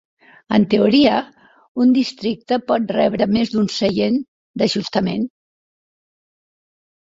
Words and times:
En 0.57 0.63
teoria, 0.69 1.17
un 1.85 1.91
districte 1.97 2.57
pot 2.71 2.93
rebre 2.95 3.27
més 3.35 3.53
d'un 3.57 3.69
seient 3.75 4.19
d'ajustament. 4.63 5.29